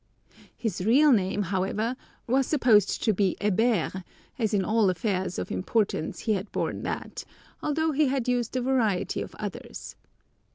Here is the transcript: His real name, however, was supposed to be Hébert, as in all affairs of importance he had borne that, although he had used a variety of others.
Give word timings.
His 0.57 0.83
real 0.83 1.11
name, 1.11 1.43
however, 1.43 1.95
was 2.25 2.47
supposed 2.47 3.03
to 3.03 3.13
be 3.13 3.37
Hébert, 3.39 4.03
as 4.39 4.51
in 4.51 4.65
all 4.65 4.89
affairs 4.89 5.37
of 5.37 5.51
importance 5.51 6.21
he 6.21 6.33
had 6.33 6.51
borne 6.51 6.81
that, 6.81 7.23
although 7.61 7.91
he 7.91 8.07
had 8.07 8.27
used 8.27 8.55
a 8.55 8.61
variety 8.61 9.21
of 9.21 9.35
others. 9.35 9.95